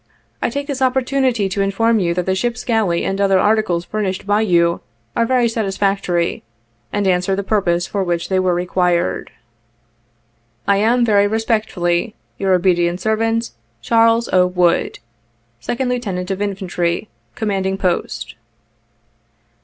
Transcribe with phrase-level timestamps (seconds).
[0.41, 4.25] I take this opportunity to inform you that the ship's galley and other articles furnished
[4.25, 4.81] by you,
[5.15, 6.41] are very satisfactory,
[6.91, 9.29] and answer the purpose for which they were required.
[10.67, 13.51] "I am, very respectfully, your obedient servant,
[13.83, 14.49] "CHAKLES O.
[14.49, 14.97] WOOD/'"
[15.69, 18.33] Second Lieutenant of Infantry," Commanding Post.